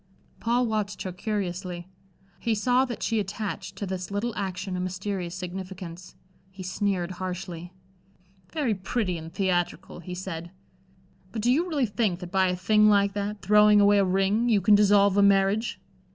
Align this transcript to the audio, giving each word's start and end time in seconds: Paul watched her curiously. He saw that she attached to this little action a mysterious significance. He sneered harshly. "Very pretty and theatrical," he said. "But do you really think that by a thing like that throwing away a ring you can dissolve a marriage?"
Paul 0.39 0.65
watched 0.65 1.03
her 1.03 1.11
curiously. 1.11 1.87
He 2.39 2.55
saw 2.55 2.85
that 2.85 3.03
she 3.03 3.19
attached 3.19 3.75
to 3.75 3.85
this 3.85 4.09
little 4.09 4.33
action 4.35 4.75
a 4.75 4.79
mysterious 4.79 5.35
significance. 5.35 6.15
He 6.49 6.63
sneered 6.63 7.11
harshly. 7.11 7.71
"Very 8.51 8.73
pretty 8.73 9.19
and 9.19 9.31
theatrical," 9.31 9.99
he 9.99 10.15
said. 10.15 10.49
"But 11.31 11.43
do 11.43 11.51
you 11.51 11.69
really 11.69 11.85
think 11.85 12.19
that 12.19 12.31
by 12.31 12.47
a 12.47 12.55
thing 12.55 12.89
like 12.89 13.13
that 13.13 13.43
throwing 13.43 13.79
away 13.79 13.99
a 13.99 14.03
ring 14.03 14.49
you 14.49 14.59
can 14.59 14.73
dissolve 14.73 15.15
a 15.17 15.21
marriage?" 15.21 15.79